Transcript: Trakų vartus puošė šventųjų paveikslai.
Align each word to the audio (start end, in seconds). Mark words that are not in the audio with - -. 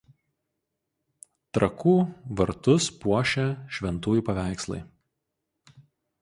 Trakų 1.57 1.93
vartus 2.39 2.87
puošė 3.05 3.45
šventųjų 3.77 4.25
paveikslai. 4.31 4.81